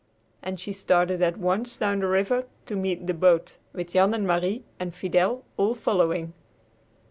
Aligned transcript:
And 0.41 0.59
she 0.59 0.73
started 0.73 1.21
at 1.21 1.37
once 1.37 1.77
down 1.77 1.99
the 1.99 2.07
river 2.07 2.47
to 2.65 2.75
meet 2.75 3.05
the 3.05 3.13
boat, 3.13 3.57
with 3.71 3.91
Jan 3.91 4.15
and 4.15 4.25
Marie 4.25 4.63
and 4.79 4.95
Fidel 4.95 5.45
all 5.57 5.75
following. 5.75 6.33